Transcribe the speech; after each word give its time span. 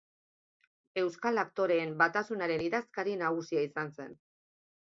Euskal 1.01 1.41
Aktoreen 1.43 1.93
Batasunaren 2.01 2.65
idazkari 2.69 3.15
nagusia 3.23 3.67
izan 3.71 3.93
zen. 3.99 4.21